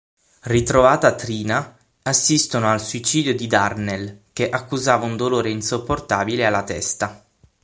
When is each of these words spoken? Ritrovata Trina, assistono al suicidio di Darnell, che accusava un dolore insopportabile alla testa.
Ritrovata 0.45 1.13
Trina, 1.13 1.77
assistono 2.01 2.71
al 2.71 2.81
suicidio 2.81 3.35
di 3.35 3.45
Darnell, 3.45 4.21
che 4.33 4.49
accusava 4.49 5.05
un 5.05 5.15
dolore 5.15 5.51
insopportabile 5.51 6.43
alla 6.47 6.63
testa. 6.63 7.23